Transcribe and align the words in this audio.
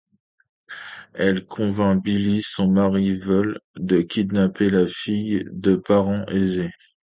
Elle 1.13 1.45
convainc 1.45 2.03
Billy, 2.03 2.41
son 2.41 2.67
mari 2.69 3.15
veule, 3.17 3.59
de 3.75 4.01
kidnapper 4.01 4.71
la 4.71 4.87
fille 4.87 5.45
de 5.51 5.75
parents 5.75 6.25
aisés. 6.25 6.71